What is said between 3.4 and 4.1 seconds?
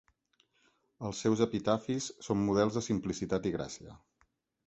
i gràcia.